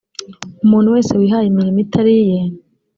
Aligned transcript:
umuntu 0.65 0.93
wese 0.95 1.11
wihaye 1.19 1.47
imirimo 1.47 1.79
itari 1.85 2.13
iye 2.23 2.41